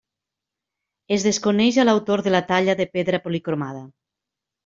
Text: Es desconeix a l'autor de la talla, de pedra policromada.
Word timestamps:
Es 1.17 1.25
desconeix 1.27 1.77
a 1.83 1.85
l'autor 1.85 2.25
de 2.29 2.33
la 2.35 2.41
talla, 2.53 2.77
de 2.81 2.89
pedra 2.97 3.19
policromada. 3.27 3.85